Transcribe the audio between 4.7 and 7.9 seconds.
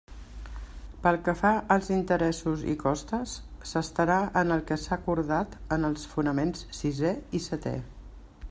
que s'ha acordat en els fonaments sisé i seté.